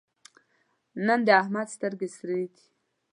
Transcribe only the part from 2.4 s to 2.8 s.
دي.